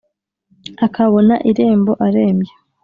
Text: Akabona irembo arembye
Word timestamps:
Akabona 0.85 1.33
irembo 1.49 1.91
arembye 2.05 2.53